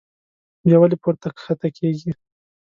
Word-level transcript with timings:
بيا 0.65 0.77
ولې 0.79 0.97
پورته 1.03 1.27
کښته 1.37 1.67
کيږي 1.77 2.11